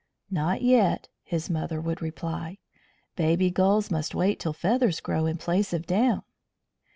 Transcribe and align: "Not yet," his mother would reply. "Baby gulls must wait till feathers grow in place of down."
"Not 0.31 0.63
yet," 0.63 1.09
his 1.21 1.47
mother 1.47 1.79
would 1.79 2.01
reply. 2.01 2.57
"Baby 3.15 3.51
gulls 3.51 3.91
must 3.91 4.15
wait 4.15 4.39
till 4.39 4.51
feathers 4.51 4.99
grow 4.99 5.27
in 5.27 5.37
place 5.37 5.73
of 5.73 5.85
down." 5.85 6.23